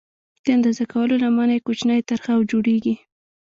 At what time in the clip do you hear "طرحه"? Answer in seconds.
2.09-2.31